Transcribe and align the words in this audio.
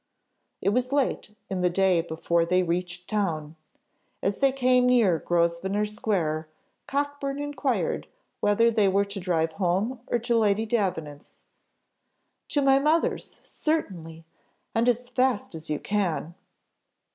It 0.63 0.69
was 0.69 0.91
late 0.91 1.29
in 1.47 1.61
the 1.61 1.69
day 1.69 2.01
before 2.01 2.43
they 2.43 2.63
reached 2.63 3.07
town. 3.07 3.55
As 4.23 4.39
they 4.39 4.51
came 4.51 4.87
near 4.87 5.19
Grosvenor 5.19 5.85
Square, 5.85 6.49
Cockburn 6.87 7.37
inquired 7.37 8.07
whether 8.39 8.71
they 8.71 8.87
were 8.87 9.05
to 9.05 9.19
drive 9.19 9.51
home, 9.51 9.99
or 10.07 10.17
to 10.17 10.35
Lady 10.35 10.65
Davenant's? 10.65 11.43
"To 12.49 12.63
my 12.63 12.79
mother's, 12.79 13.41
certainly, 13.43 14.25
and 14.73 14.89
as 14.89 15.07
fast 15.07 15.53
as 15.53 15.69
you 15.69 15.77
can." 15.77 16.33